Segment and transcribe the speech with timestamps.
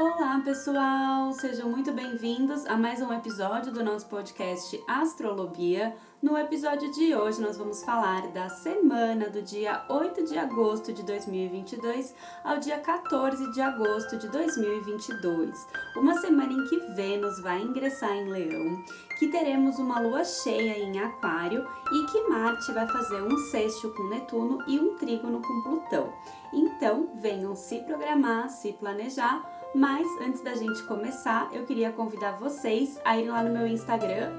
[0.00, 1.32] Olá, pessoal!
[1.32, 5.92] Sejam muito bem-vindos a mais um episódio do nosso podcast Astrologia.
[6.22, 11.02] No episódio de hoje, nós vamos falar da semana do dia 8 de agosto de
[11.02, 12.14] 2022
[12.44, 15.66] ao dia 14 de agosto de 2022.
[15.96, 18.84] Uma semana em que Vênus vai ingressar em Leão,
[19.18, 24.04] que teremos uma lua cheia em Aquário e que Marte vai fazer um sexto com
[24.04, 26.12] Netuno e um trígono com Plutão.
[26.52, 29.42] Então, venham se programar, se planejar
[29.74, 34.32] mas antes da gente começar, eu queria convidar vocês a irem lá no meu Instagram,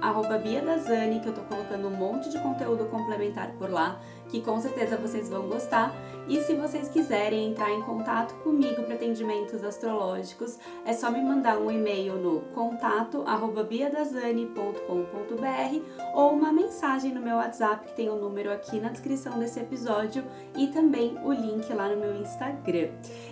[0.43, 4.97] BiaDazani, que eu tô colocando um monte de conteúdo complementar por lá, que com certeza
[4.97, 5.93] vocês vão gostar.
[6.27, 11.57] E se vocês quiserem entrar em contato comigo para atendimentos astrológicos, é só me mandar
[11.57, 13.23] um e-mail no contato
[13.67, 19.39] biadazani.com.br ou uma mensagem no meu WhatsApp, que tem o um número aqui na descrição
[19.39, 20.23] desse episódio
[20.55, 22.89] e também o link lá no meu Instagram.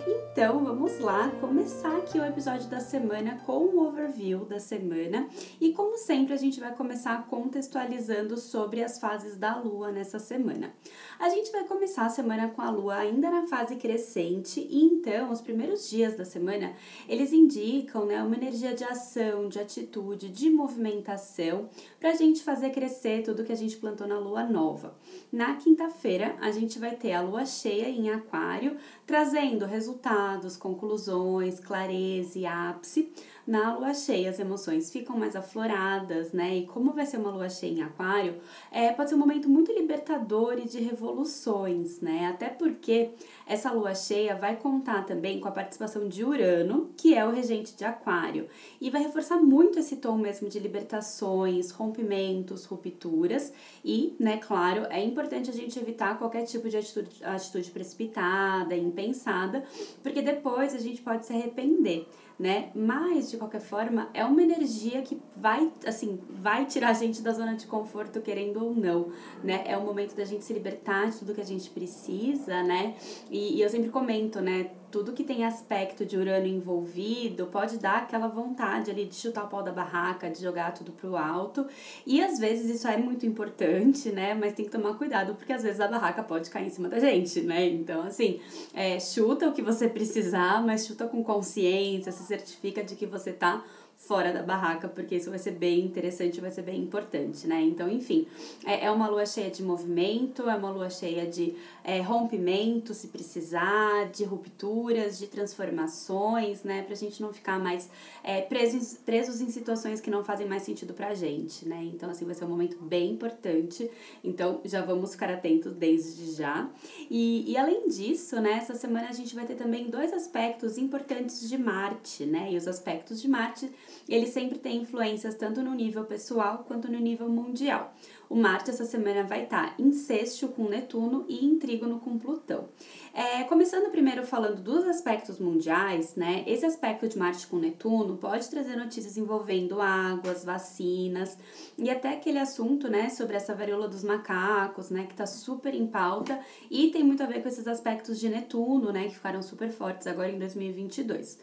[0.08, 5.28] Então, vamos lá começar aqui o episódio da semana com o overview da semana.
[5.62, 10.74] E como sempre, a gente vai começar contextualizando sobre as fases da lua nessa semana.
[11.20, 15.32] A gente vai começar a semana com a lua ainda na fase crescente e então
[15.32, 16.74] os primeiros dias da semana,
[17.08, 22.70] eles indicam, né, uma energia de ação, de atitude, de movimentação para a gente fazer
[22.70, 24.96] crescer tudo que a gente plantou na lua nova.
[25.32, 32.38] Na quinta-feira, a gente vai ter a lua cheia em Aquário, trazendo resultados, conclusões, clareza
[32.38, 33.12] e ápice
[33.48, 36.58] na lua cheia as emoções ficam mais afloradas, né?
[36.58, 38.36] E como vai ser uma lua cheia em aquário,
[38.70, 42.28] é, pode ser um momento muito libertador e de revoluções, né?
[42.28, 43.12] Até porque
[43.48, 47.74] essa lua cheia vai contar também com a participação de Urano, que é o regente
[47.76, 48.50] de aquário,
[48.82, 55.02] e vai reforçar muito esse tom mesmo de libertações, rompimentos, rupturas, e, né, claro, é
[55.02, 59.64] importante a gente evitar qualquer tipo de atitude, atitude precipitada, impensada,
[60.04, 62.06] porque depois a gente pode se arrepender
[62.40, 62.70] né?
[62.76, 67.32] Mas de qualquer forma, é uma energia que vai, assim, vai tirar a gente da
[67.32, 69.12] zona de conforto querendo ou não,
[69.44, 69.64] né?
[69.66, 72.96] É o momento da gente se libertar de tudo que a gente precisa, né?
[73.30, 74.72] E, e eu sempre comento, né?
[74.92, 79.48] Tudo que tem aspecto de Urano envolvido pode dar aquela vontade ali de chutar o
[79.48, 81.66] pau da barraca, de jogar tudo pro alto.
[82.06, 84.34] E às vezes isso é muito importante, né?
[84.34, 87.00] Mas tem que tomar cuidado, porque às vezes a barraca pode cair em cima da
[87.00, 87.68] gente, né?
[87.68, 88.40] Então, assim,
[88.74, 93.34] é, chuta o que você precisar, mas chuta com consciência, se certifica de que você
[93.34, 93.64] tá
[93.98, 97.62] fora da barraca, porque isso vai ser bem interessante, vai ser bem importante, né?
[97.62, 98.28] Então, enfim,
[98.64, 103.08] é, é uma lua cheia de movimento, é uma lua cheia de é, rompimento, se
[103.08, 106.84] precisar, de rupturas, de transformações, né?
[106.84, 107.90] Pra gente não ficar mais
[108.24, 111.84] é, presos, presos em situações que não fazem mais sentido pra gente, né?
[111.94, 113.90] Então, assim, vai ser um momento bem importante.
[114.24, 116.70] Então, já vamos ficar atentos desde já.
[117.10, 121.50] E, e além disso, né, essa semana a gente vai ter também dois aspectos importantes
[121.50, 122.52] de Marte, né?
[122.52, 123.70] E os aspectos de Marte
[124.08, 127.94] ele sempre tem influências tanto no nível pessoal quanto no nível mundial.
[128.30, 132.68] O Marte essa semana vai estar em sexto com Netuno e em trígono com Plutão.
[133.14, 136.44] É, começando primeiro falando dos aspectos mundiais, né?
[136.46, 141.38] Esse aspecto de Marte com Netuno pode trazer notícias envolvendo águas, vacinas
[141.78, 145.88] e até aquele assunto, né, sobre essa varíola dos macacos, né, que tá super em
[145.88, 146.40] pauta
[146.70, 150.06] e tem muito a ver com esses aspectos de Netuno, né, que ficaram super fortes
[150.08, 151.40] agora em 2022.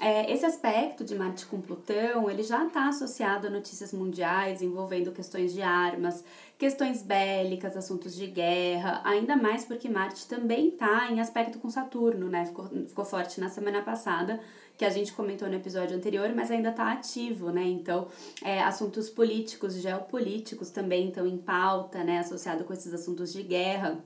[0.00, 5.10] É, esse aspecto de Marte com Plutão, ele já está associado a notícias mundiais envolvendo
[5.10, 6.24] questões de armas,
[6.58, 12.28] questões bélicas, assuntos de guerra, ainda mais porque Marte também está em aspecto com Saturno,
[12.28, 12.46] né?
[12.46, 14.40] Ficou, ficou forte na semana passada,
[14.76, 17.64] que a gente comentou no episódio anterior, mas ainda está ativo, né?
[17.64, 18.08] Então,
[18.42, 22.18] é, assuntos políticos, geopolíticos também estão em pauta, né?
[22.18, 23.98] Associado com esses assuntos de guerra.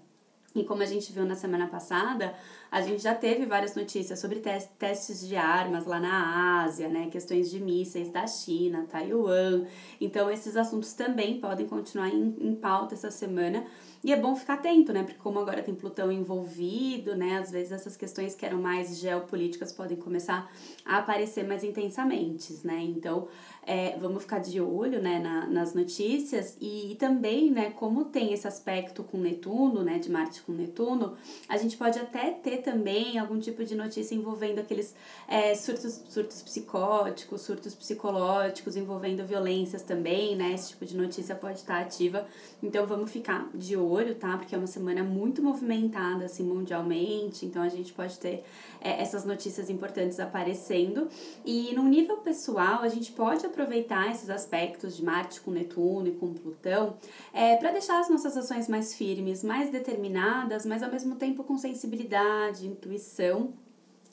[0.55, 2.35] E como a gente viu na semana passada,
[2.73, 4.41] a gente já teve várias notícias sobre
[4.79, 7.09] testes de armas lá na Ásia, né?
[7.13, 9.67] Questões de mísseis da China, Taiwan.
[10.01, 13.63] Então, esses assuntos também podem continuar em, em pauta essa semana.
[14.03, 15.03] E é bom ficar atento, né?
[15.03, 17.37] Porque como agora tem Plutão envolvido, né?
[17.37, 20.51] Às vezes essas questões que eram mais geopolíticas podem começar
[20.83, 22.81] a aparecer mais intensamente, né?
[22.81, 23.29] Então,
[23.65, 28.33] é, vamos ficar de olho né, na, nas notícias e, e, também, né, como tem
[28.33, 31.17] esse aspecto com Netuno, né, de Marte com Netuno,
[31.49, 34.95] a gente pode até ter também algum tipo de notícia envolvendo aqueles
[35.29, 41.59] é, surtos, surtos psicóticos, surtos psicológicos, envolvendo violências também, né, esse tipo de notícia pode
[41.59, 42.27] estar ativa.
[42.63, 47.63] Então, vamos ficar de olho, tá, porque é uma semana muito movimentada, assim, mundialmente, então
[47.63, 48.45] a gente pode ter
[48.81, 51.09] é, essas notícias importantes aparecendo.
[51.45, 56.13] E no nível pessoal, a gente pode aproveitar esses aspectos de Marte com Netuno e
[56.13, 56.97] com Plutão
[57.33, 61.57] é, para deixar as nossas ações mais firmes, mais determinadas, mas ao mesmo tempo com
[61.57, 63.55] sensibilidade, intuição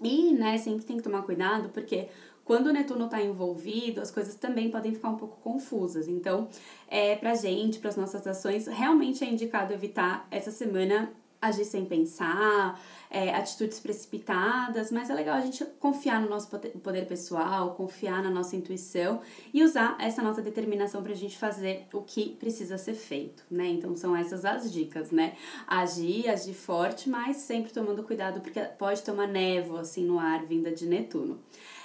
[0.01, 2.07] E, né, sempre tem que tomar cuidado, porque
[2.45, 6.07] quando o Netuno está envolvido, as coisas também podem ficar um pouco confusas.
[6.07, 6.47] Então,
[6.88, 11.86] é, pra gente, para as nossas ações, realmente é indicado evitar essa semana agir sem
[11.86, 18.21] pensar, é, atitudes precipitadas, mas é legal a gente confiar no nosso poder pessoal, confiar
[18.21, 19.21] na nossa intuição
[19.53, 23.68] e usar essa nossa determinação para a gente fazer o que precisa ser feito, né?
[23.68, 25.36] Então são essas as dicas, né?
[25.68, 30.45] Agir, agir forte, mas sempre tomando cuidado porque pode ter uma névoa assim no ar
[30.45, 31.39] vinda de Netuno.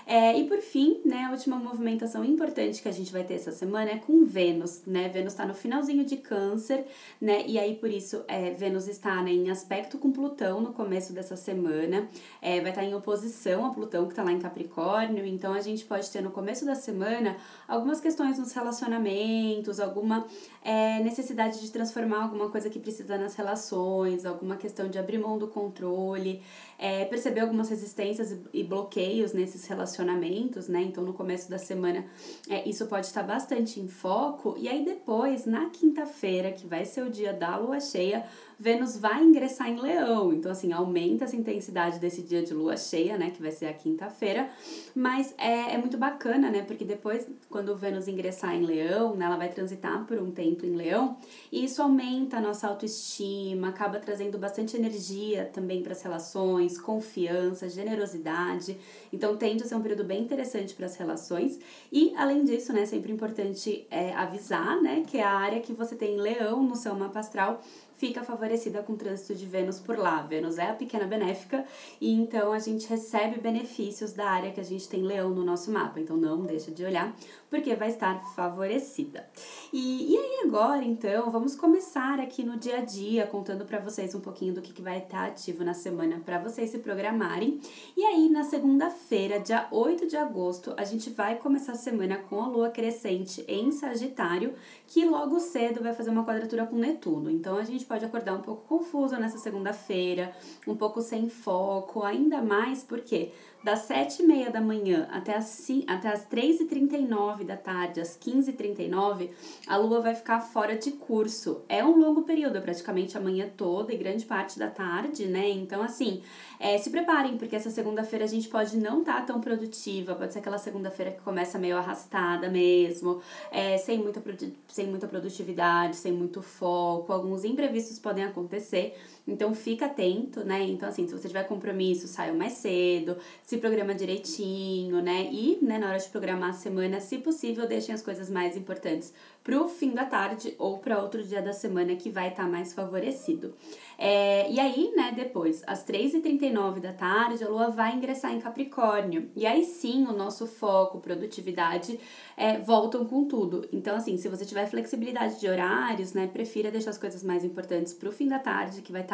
[0.06, 3.52] É, e por fim, né, a última movimentação importante que a gente vai ter essa
[3.52, 5.08] semana é com Vênus, né?
[5.08, 6.84] Vênus está no finalzinho de câncer,
[7.18, 7.44] né?
[7.46, 11.36] E aí, por isso, é, Vênus está né, em aspecto com Plutão no começo dessa
[11.36, 12.06] semana.
[12.42, 15.24] É, vai estar tá em oposição a Plutão, que está lá em Capricórnio.
[15.24, 17.36] Então, a gente pode ter no começo da semana
[17.66, 20.26] algumas questões nos relacionamentos, alguma
[20.62, 25.38] é, necessidade de transformar alguma coisa que precisa nas relações, alguma questão de abrir mão
[25.38, 26.42] do controle,
[26.78, 30.82] é, perceber algumas resistências e bloqueios nesses relacionamentos relacionamentos, né?
[30.82, 32.04] Então, no começo da semana,
[32.48, 34.56] é, isso pode estar bastante em foco.
[34.58, 38.24] E aí, depois, na quinta-feira, que vai ser o dia da lua cheia,
[38.64, 40.32] Vênus vai ingressar em Leão.
[40.32, 43.30] Então, assim, aumenta essa intensidade desse dia de lua cheia, né?
[43.30, 44.48] Que vai ser a quinta-feira.
[44.94, 46.62] Mas é, é muito bacana, né?
[46.62, 50.74] Porque depois, quando Vênus ingressar em Leão, né, ela vai transitar por um tempo em
[50.74, 51.18] Leão.
[51.52, 57.68] E isso aumenta a nossa autoestima, acaba trazendo bastante energia também para as relações, confiança,
[57.68, 58.78] generosidade.
[59.12, 61.60] Então, tende a ser um período bem interessante para as relações.
[61.92, 62.86] E, além disso, né?
[62.86, 65.02] Sempre importante é, avisar, né?
[65.06, 67.60] Que é a área que você tem Leão no seu mapa astral
[68.06, 70.20] fica favorecida com o trânsito de Vênus por lá.
[70.20, 71.64] Vênus é a pequena benéfica
[71.98, 75.70] e então a gente recebe benefícios da área que a gente tem leão no nosso
[75.70, 75.98] mapa.
[75.98, 77.16] Então não deixa de olhar,
[77.54, 79.24] porque vai estar favorecida.
[79.72, 84.12] E, e aí agora, então, vamos começar aqui no dia a dia, contando para vocês
[84.12, 87.60] um pouquinho do que, que vai estar ativo na semana para vocês se programarem.
[87.96, 92.42] E aí, na segunda-feira, dia 8 de agosto, a gente vai começar a semana com
[92.42, 94.54] a lua crescente em Sagitário,
[94.88, 97.30] que logo cedo vai fazer uma quadratura com Netuno.
[97.30, 100.34] Então a gente pode acordar um pouco confuso nessa segunda-feira,
[100.66, 103.30] um pouco sem foco, ainda mais porque
[103.64, 109.30] das 7 e meia da manhã até as, até as 3h39 da tarde, às 15h39,
[109.66, 111.62] a lua vai ficar fora de curso.
[111.66, 115.48] É um longo período, praticamente a manhã toda e grande parte da tarde, né?
[115.48, 116.22] Então, assim,
[116.60, 120.34] é, se preparem, porque essa segunda-feira a gente pode não estar tá tão produtiva, pode
[120.34, 124.22] ser aquela segunda-feira que começa meio arrastada mesmo, é, sem, muita,
[124.68, 128.94] sem muita produtividade, sem muito foco, alguns imprevistos podem acontecer.
[129.26, 130.62] Então fica atento, né?
[130.64, 135.28] Então, assim, se você tiver compromisso, saia mais cedo, se programa direitinho, né?
[135.32, 139.14] E, né, na hora de programar a semana, se possível, deixem as coisas mais importantes
[139.42, 142.72] pro fim da tarde ou para outro dia da semana que vai estar tá mais
[142.72, 143.54] favorecido.
[143.96, 149.30] É, e aí, né, depois, às 3h39 da tarde, a lua vai ingressar em Capricórnio.
[149.36, 151.98] E aí sim, o nosso foco, produtividade,
[152.36, 153.66] é, voltam com tudo.
[153.72, 157.94] Então, assim, se você tiver flexibilidade de horários, né, prefira deixar as coisas mais importantes
[157.94, 159.13] pro fim da tarde, que vai estar.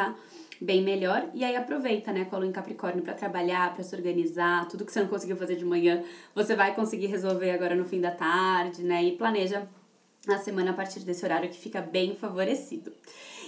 [0.61, 1.27] bem melhor.
[1.33, 4.85] E aí aproveita, né, com a lua em Capricórnio para trabalhar, para se organizar, tudo
[4.85, 6.03] que você não conseguiu fazer de manhã,
[6.35, 9.03] você vai conseguir resolver agora no fim da tarde, né?
[9.03, 9.67] E planeja
[10.27, 12.93] a semana a partir desse horário que fica bem favorecido.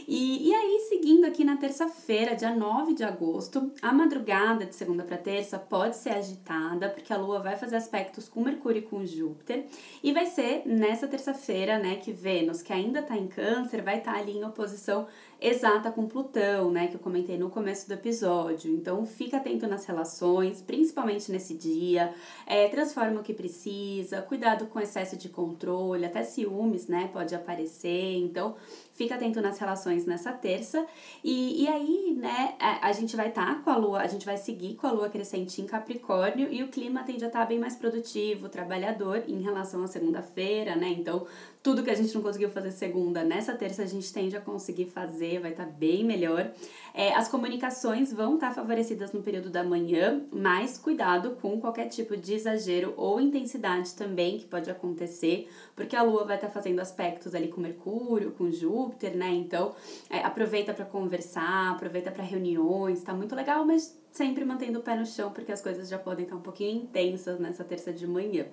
[0.07, 5.03] E, e aí, seguindo aqui na terça-feira, dia 9 de agosto, a madrugada de segunda
[5.03, 9.05] para terça pode ser agitada, porque a Lua vai fazer aspectos com Mercúrio e com
[9.05, 9.65] Júpiter.
[10.03, 14.13] E vai ser nessa terça-feira, né, que Vênus, que ainda está em Câncer, vai estar
[14.13, 15.07] tá ali em oposição
[15.43, 18.73] exata com Plutão, né, que eu comentei no começo do episódio.
[18.73, 22.13] Então, fica atento nas relações, principalmente nesse dia.
[22.45, 28.15] É, transforma o que precisa, cuidado com excesso de controle, até ciúmes, né, pode aparecer.
[28.15, 28.55] Então,
[28.93, 30.85] fica atento nas relações nessa terça.
[31.23, 34.25] E, e aí, né, a, a gente vai estar tá com a lua, a gente
[34.25, 37.45] vai seguir com a lua crescente em Capricórnio e o clima tende a estar tá
[37.45, 40.89] bem mais produtivo, trabalhador em relação à segunda-feira, né?
[40.89, 41.25] Então,
[41.63, 44.87] tudo que a gente não conseguiu fazer segunda, nessa terça a gente tende a conseguir
[44.87, 46.51] fazer, vai estar tá bem melhor.
[46.93, 51.87] É, as comunicações vão estar tá favorecidas no período da manhã, mas cuidado com qualquer
[51.87, 56.53] tipo de exagero ou intensidade também que pode acontecer, porque a Lua vai estar tá
[56.53, 59.29] fazendo aspectos ali com Mercúrio, com Júpiter, né?
[59.29, 59.73] Então,
[60.09, 64.95] é, aproveita para conversar, aproveita para reuniões, tá muito legal, mas sempre mantendo o pé
[64.95, 68.45] no chão, porque as coisas já podem estar um pouquinho intensas nessa terça de manhã.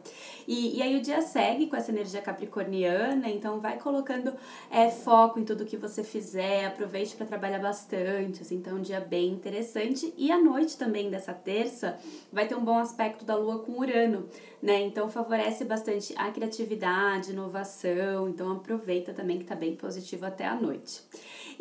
[0.49, 4.33] E, e aí o dia segue com essa energia capricorniana, então vai colocando
[4.71, 9.01] é, foco em tudo que você fizer, aproveite para trabalhar bastante, assim, então um dia
[9.01, 10.13] bem interessante.
[10.17, 11.99] E a noite também dessa terça
[12.33, 14.29] vai ter um bom aspecto da lua com Urano,
[14.63, 14.81] né?
[14.83, 20.55] Então favorece bastante a criatividade, inovação, então aproveita também que tá bem positivo até a
[20.55, 21.03] noite.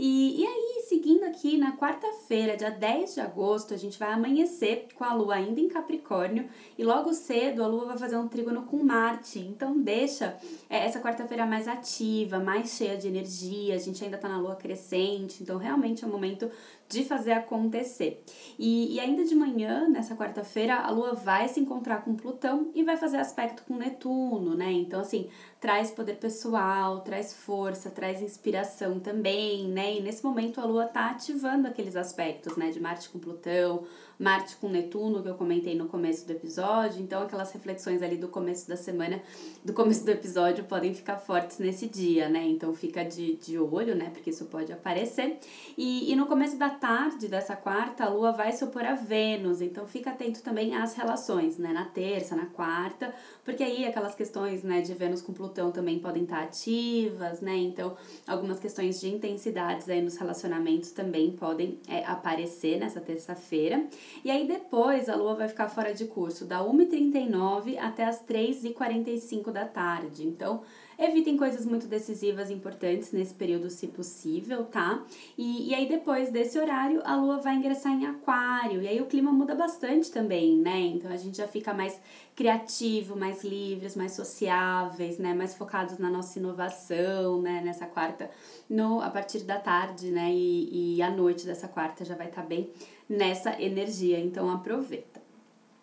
[0.01, 4.87] E, e aí, seguindo aqui na quarta-feira, dia 10 de agosto, a gente vai amanhecer
[4.95, 8.63] com a lua ainda em Capricórnio e logo cedo a lua vai fazer um trígono
[8.63, 9.39] com Marte.
[9.39, 10.37] Então deixa
[10.69, 13.75] é, essa quarta-feira mais ativa, mais cheia de energia.
[13.75, 16.49] A gente ainda tá na lua crescente, então realmente é um momento
[16.89, 18.23] de fazer acontecer.
[18.57, 22.83] E, e ainda de manhã, nessa quarta-feira, a Lua vai se encontrar com Plutão e
[22.83, 24.71] vai fazer aspecto com Netuno, né?
[24.71, 25.29] Então, assim,
[25.59, 29.97] traz poder pessoal, traz força, traz inspiração também, né?
[29.97, 32.69] E nesse momento a Lua tá ativando aqueles aspectos, né?
[32.71, 33.85] De Marte com Plutão,
[34.17, 37.01] Marte com Netuno, que eu comentei no começo do episódio.
[37.01, 39.21] Então, aquelas reflexões ali do começo da semana,
[39.63, 42.45] do começo do episódio, podem ficar fortes nesse dia, né?
[42.47, 44.11] Então, fica de, de olho, né?
[44.13, 45.39] Porque isso pode aparecer.
[45.77, 49.61] E, e no começo da tarde dessa quarta, a Lua vai se opor a Vênus.
[49.61, 51.73] Então, fica atento também às relações, né?
[51.73, 53.13] Na terça, na quarta,
[53.43, 57.55] porque aí aquelas questões, né, de Vênus com Plutão também podem estar ativas, né?
[57.57, 57.95] Então,
[58.27, 63.85] algumas questões de intensidades aí nos relacionamentos também podem é, aparecer nessa terça-feira.
[64.23, 69.51] E aí depois a lua vai ficar fora de curso da 1h39 até as 3h45
[69.51, 70.25] da tarde.
[70.25, 70.61] Então,
[70.99, 75.03] evitem coisas muito decisivas e importantes nesse período, se possível, tá?
[75.37, 78.81] E, e aí depois desse horário, a lua vai ingressar em aquário.
[78.81, 80.79] E aí o clima muda bastante também, né?
[80.79, 81.99] Então a gente já fica mais
[82.35, 85.33] criativo, mais livres, mais sociáveis, né?
[85.33, 87.61] Mais focados na nossa inovação, né?
[87.63, 88.29] Nessa quarta,
[88.69, 90.29] no, a partir da tarde, né?
[90.31, 92.69] E, e a noite dessa quarta já vai estar tá bem
[93.09, 95.08] nessa energia, então aproveita.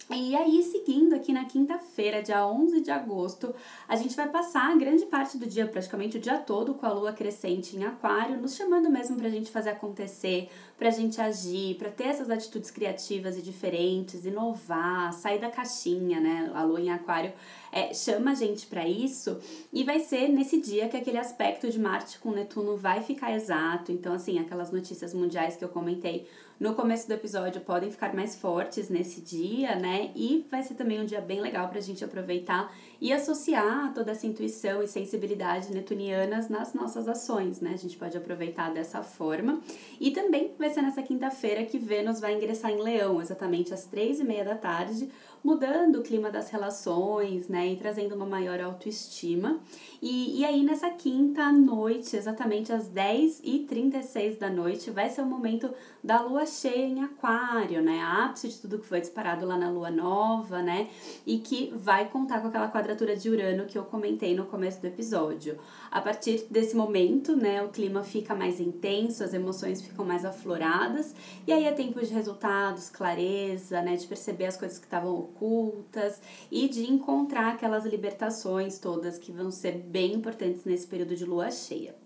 [0.09, 3.53] E aí, seguindo aqui na quinta-feira, dia 11 de agosto,
[3.89, 7.13] a gente vai passar grande parte do dia, praticamente o dia todo, com a lua
[7.13, 10.49] crescente em Aquário, nos chamando mesmo para a gente fazer acontecer,
[10.79, 16.21] para a gente agir, para ter essas atitudes criativas e diferentes, inovar, sair da caixinha,
[16.21, 16.53] né?
[16.55, 17.33] A lua em Aquário
[17.73, 19.41] é, chama a gente para isso
[19.73, 23.91] e vai ser nesse dia que aquele aspecto de Marte com Netuno vai ficar exato.
[23.91, 28.35] Então, assim, aquelas notícias mundiais que eu comentei no começo do episódio podem ficar mais
[28.35, 30.11] fortes nesse dia, né?
[30.17, 34.13] E vai ser também um dia bem legal para a gente aproveitar e associar toda
[34.13, 37.73] essa intuição e sensibilidade netunianas nas nossas ações, né?
[37.75, 39.61] A gente pode aproveitar dessa forma.
[40.01, 44.19] E também vai ser nessa quinta-feira que Vênus vai ingressar em Leão, exatamente às três
[44.19, 45.11] e meia da tarde,
[45.45, 47.67] mudando o clima das relações, né?
[47.69, 49.61] E trazendo uma maior autoestima.
[50.01, 55.71] E, e aí, nessa quinta noite, exatamente às 10h36 da noite, vai ser o momento
[56.03, 58.01] da lua cheia em Aquário, né?
[58.01, 60.89] A ápice de tudo que foi disparado lá na lua nova, né?
[61.27, 64.87] E que vai contar com aquela quadratura de Urano que eu comentei no começo do
[64.87, 65.59] episódio.
[65.91, 71.15] A partir desse momento, né, o clima fica mais intenso, as emoções ficam mais afloradas,
[71.47, 76.21] e aí é tempo de resultados, clareza, né, de perceber as coisas que estavam ocultas
[76.51, 81.51] e de encontrar aquelas libertações todas que vão ser bem importantes nesse período de lua
[81.51, 82.06] cheia.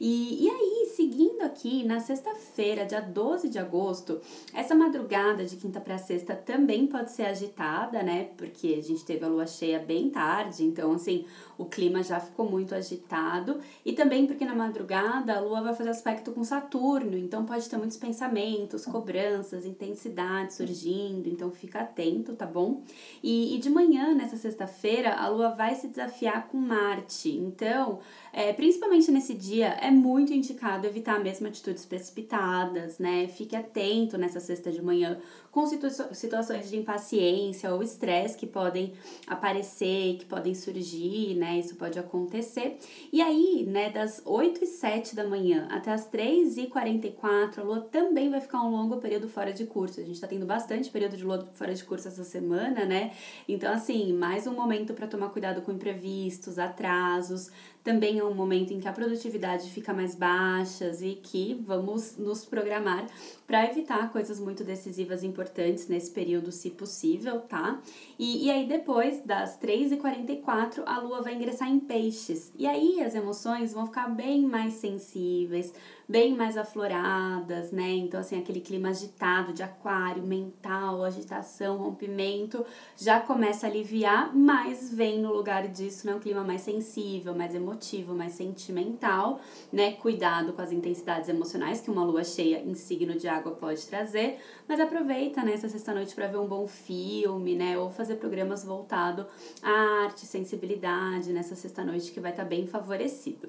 [0.00, 4.18] E, e aí, seguindo aqui, na sexta-feira, dia 12 de agosto,
[4.54, 8.30] essa madrugada de quinta para sexta também pode ser agitada, né?
[8.38, 11.26] Porque a gente teve a lua cheia bem tarde, então, assim,
[11.58, 13.60] o clima já ficou muito agitado.
[13.84, 17.76] E também porque na madrugada a lua vai fazer aspecto com Saturno, então pode ter
[17.76, 22.82] muitos pensamentos, cobranças, intensidade surgindo, então fica atento, tá bom?
[23.22, 27.98] E, e de manhã, nessa sexta-feira, a lua vai se desafiar com Marte, então,
[28.32, 33.26] é, principalmente nesse dia, é é muito indicado evitar mesmo atitudes precipitadas, né?
[33.26, 35.20] Fique atento nessa sexta de manhã
[35.50, 38.92] com situa situações de impaciência ou estresse que podem
[39.26, 41.58] aparecer, que podem surgir, né?
[41.58, 42.78] Isso pode acontecer.
[43.12, 47.64] E aí, né, das 8 e 7 da manhã até as 3 e 44, a
[47.64, 50.00] lua também vai ficar um longo período fora de curso.
[50.00, 53.12] A gente tá tendo bastante período de lua fora de curso essa semana, né?
[53.48, 57.50] Então, assim, mais um momento para tomar cuidado com imprevistos, atrasos,
[57.82, 62.44] também é um momento em que a produtividade fica mais baixa e que vamos nos
[62.44, 63.06] programar
[63.46, 67.80] para evitar coisas muito decisivas e importantes nesse período, se possível, tá?
[68.18, 72.52] E, e aí, depois das 3h44, a lua vai ingressar em peixes.
[72.58, 75.72] E aí, as emoções vão ficar bem mais sensíveis,
[76.10, 77.88] bem mais afloradas, né?
[77.92, 84.92] Então, assim, aquele clima agitado de aquário, mental, agitação, rompimento, já começa a aliviar, mas
[84.92, 86.12] vem no lugar disso, né?
[86.12, 89.40] Um clima mais sensível, mais emotivo, mais sentimental,
[89.72, 89.92] né?
[89.92, 94.40] Cuidado com as intensidades emocionais que uma lua cheia em signo de água pode trazer,
[94.66, 97.78] mas aproveita, né, essa sexta-noite para ver um bom filme, né?
[97.78, 99.28] Ou fazer programas voltado
[99.62, 103.48] à arte, sensibilidade nessa sexta-noite que vai estar tá bem favorecido.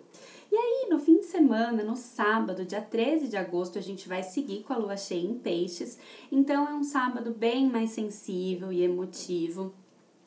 [0.51, 4.21] E aí, no fim de semana, no sábado, dia 13 de agosto, a gente vai
[4.21, 5.97] seguir com a lua cheia em peixes.
[6.29, 9.73] Então, é um sábado bem mais sensível e emotivo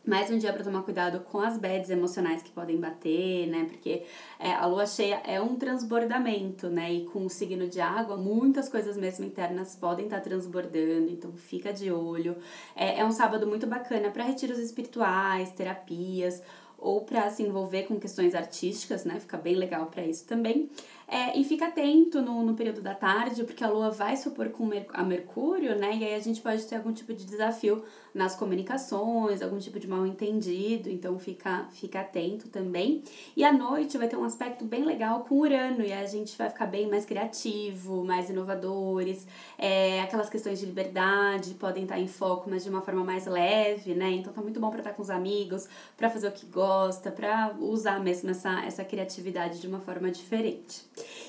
[0.07, 3.65] mais um dia para tomar cuidado com as bads emocionais que podem bater, né?
[3.65, 4.03] Porque
[4.39, 6.93] é, a lua cheia é um transbordamento, né?
[6.93, 11.33] E com o signo de água, muitas coisas mesmo internas podem estar tá transbordando, então
[11.33, 12.37] fica de olho.
[12.77, 16.43] É, é um sábado muito bacana para retiros espirituais, terapias
[16.85, 19.19] ou para se envolver com questões artísticas, né?
[19.19, 20.69] Fica bem legal para isso também.
[21.09, 24.71] É, e fica atento no, no período da tarde, porque a Lua vai supor com
[24.93, 25.97] a Mercúrio, né?
[25.97, 27.83] E aí a gente pode ter algum tipo de desafio
[28.15, 33.03] nas comunicações, algum tipo de mal entendido, então fica, fica atento também.
[33.37, 36.49] E à noite vai ter um aspecto bem legal com Urano, e a gente vai
[36.49, 39.27] ficar bem mais criativo, mais inovadores,
[39.59, 43.95] é, aquelas questões de liberdade podem estar em foco, mas de uma forma mais leve,
[43.95, 44.11] né?
[44.13, 47.57] Então tá muito bom para estar com os amigos, para fazer o que gosta, para
[47.59, 50.85] usar mesmo essa, essa criatividade de uma forma diferente.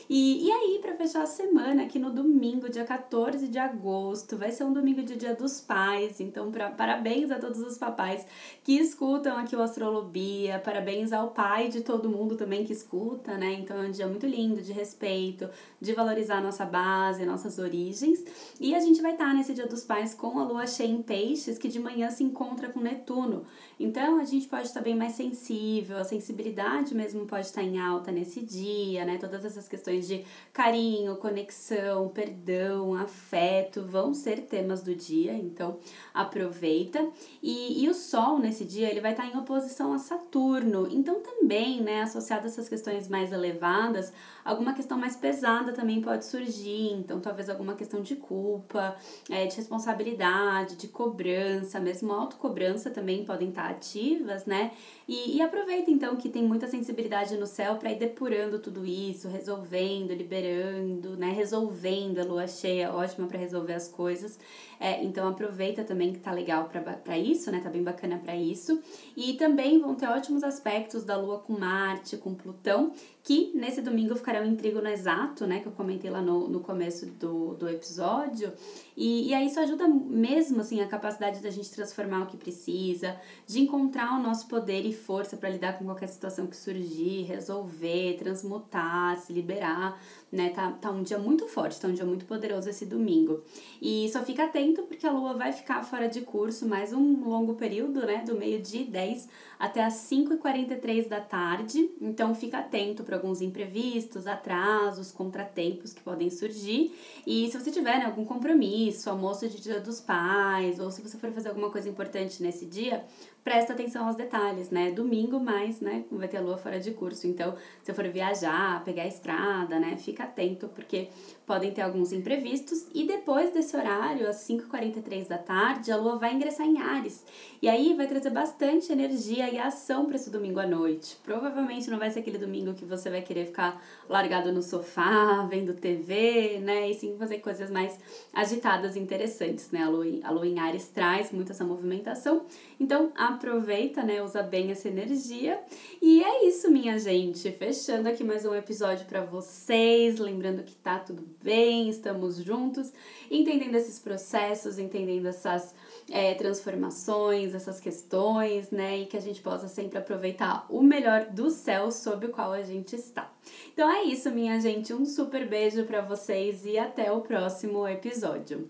[0.07, 4.51] E, e aí, para fechar a semana, aqui no domingo, dia 14 de agosto, vai
[4.51, 8.23] ser um domingo de Dia dos Pais, então pra, parabéns a todos os papais
[8.63, 13.53] que escutam aqui o Astrolobia, parabéns ao pai de todo mundo também que escuta, né?
[13.53, 15.49] Então é um dia muito lindo, de respeito,
[15.81, 18.23] de valorizar nossa base, nossas origens.
[18.59, 21.01] E a gente vai estar tá nesse Dia dos Pais com a lua cheia em
[21.01, 23.43] peixes, que de manhã se encontra com Netuno.
[23.79, 28.11] Então a gente pode estar bem mais sensível, a sensibilidade mesmo pode estar em alta
[28.11, 29.17] nesse dia, né?
[29.17, 35.77] Todas as essas questões de carinho, conexão, perdão, afeto vão ser temas do dia, então
[36.13, 37.05] aproveita.
[37.43, 41.81] E, e o Sol nesse dia ele vai estar em oposição a Saturno, então também,
[41.81, 47.19] né, associado a essas questões mais elevadas, alguma questão mais pesada também pode surgir, então
[47.19, 48.95] talvez alguma questão de culpa,
[49.29, 54.71] é, de responsabilidade, de cobrança, mesmo autocobrança também podem estar ativas, né?
[55.07, 59.27] E, e aproveita então que tem muita sensibilidade no céu para ir depurando tudo isso,
[59.27, 61.31] resolvendo, liberando, né?
[61.31, 64.39] Resolvendo a lua cheia, ótima para resolver as coisas.
[64.79, 66.69] É, então aproveita também que tá legal
[67.03, 67.61] para isso, né?
[67.61, 68.81] Tá bem bacana para isso.
[69.15, 72.91] E também vão ter ótimos aspectos da lua com Marte, com Plutão,
[73.23, 75.59] que nesse domingo ficarão em trígono exato, né?
[75.59, 78.51] Que eu comentei lá no, no começo do, do episódio.
[78.95, 83.19] E, e aí isso ajuda mesmo, assim, a capacidade da gente transformar o que precisa,
[83.45, 88.15] de encontrar o nosso poder e força para lidar com qualquer situação que surgir, resolver,
[88.17, 89.99] transmutar, se liberar
[90.35, 90.49] né?
[90.49, 93.41] Tá, tá um dia muito forte, tá um dia muito poderoso esse domingo.
[93.81, 97.55] E só fica atento porque a lua vai ficar fora de curso mais um longo
[97.55, 98.23] período, né?
[98.25, 101.89] Do meio-dia 10 até as 5h43 da tarde.
[102.01, 106.93] Então fica atento para alguns imprevistos, atrasos, contratempos que podem surgir.
[107.25, 108.75] E se você tiver né, algum compromisso,
[109.09, 113.03] almoço de dia dos pais, ou se você for fazer alguma coisa importante nesse dia,
[113.45, 114.91] presta atenção aos detalhes, né?
[114.91, 116.03] Domingo mais, né?
[116.11, 117.27] Vai ter a lua fora de curso.
[117.27, 119.95] Então, se for viajar, pegar a estrada, né?
[119.97, 121.09] Fica atento, porque
[121.45, 122.87] podem ter alguns imprevistos.
[122.93, 127.23] E depois desse horário, às 5h43 da tarde, a lua vai ingressar em Ares.
[127.61, 131.17] E aí vai trazer bastante energia e ação para esse domingo à noite.
[131.23, 135.75] Provavelmente não vai ser aquele domingo que você vai querer ficar largado no sofá, vendo
[135.75, 136.89] TV, né?
[136.89, 137.99] E sim fazer coisas mais
[138.33, 139.83] agitadas interessantes, né?
[139.83, 142.45] A lua, a lua em Ares traz muito essa movimentação.
[142.79, 144.21] Então, aproveita, né?
[144.21, 145.59] Usa bem essa energia.
[146.01, 147.51] E é isso, minha gente.
[147.51, 150.19] Fechando aqui mais um episódio para vocês.
[150.19, 152.91] Lembrando que tá tudo bem, estamos juntos,
[153.29, 155.73] entendendo esses processos, entendendo essas
[156.09, 158.99] é, transformações, essas questões, né?
[158.99, 162.63] E que a gente possa sempre aproveitar o melhor do céu sob o qual a
[162.63, 163.31] gente está.
[163.73, 164.93] Então é isso, minha gente.
[164.93, 168.69] Um super beijo para vocês e até o próximo episódio.